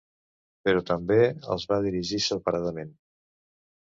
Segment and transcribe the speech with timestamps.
[0.69, 1.17] Però també
[1.55, 2.91] els va dirigir separadament.